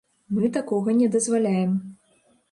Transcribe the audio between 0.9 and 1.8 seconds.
не дазваляем.